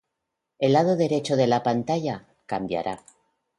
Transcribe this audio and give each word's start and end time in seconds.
El 0.57 0.73
lado 0.73 0.95
derecho 0.95 1.35
de 1.35 1.45
la 1.45 1.61
pantalla 1.61 2.25
cambiará 2.47 3.03